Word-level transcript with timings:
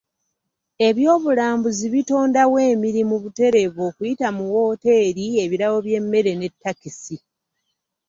Eby'obulambuzi 0.87 1.85
bitondawo 1.93 2.57
emirimu 2.71 3.15
butereevu 3.23 3.79
okuyita 3.89 4.27
mu 4.37 4.45
woteeri, 4.53 5.25
ebirabo 5.43 5.77
by'emmere 5.85 6.31
ne 6.35 6.47
takisi. 6.61 7.17